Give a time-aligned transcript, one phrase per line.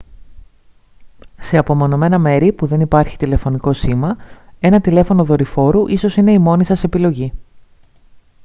[1.39, 4.17] σε απομονωμένα μέρη που δεν υπάρχει τηλεφωνικό σήμα
[4.59, 7.33] ένα τηλέφωνο δορυφόρου ίσως είναι η μόνη σας επιλογή